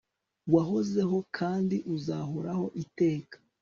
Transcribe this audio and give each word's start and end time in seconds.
wahozeho 0.53 1.17
kandi 1.37 1.75
uzahoraho 1.95 2.65
iteka 2.83 3.37